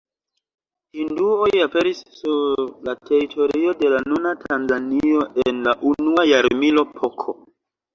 [0.99, 7.43] Hinduoj aperis sur la teritorio de la nuna Tanzanio en la unua jarmilo pK.